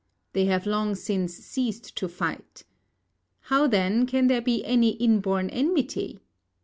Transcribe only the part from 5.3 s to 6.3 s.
enmity?